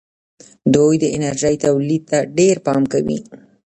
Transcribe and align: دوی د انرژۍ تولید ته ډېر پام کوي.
دوی 0.73 0.93
د 1.03 1.05
انرژۍ 1.15 1.55
تولید 1.65 2.03
ته 2.11 2.17
ډېر 2.37 2.55
پام 2.65 2.81
کوي. 2.93 3.19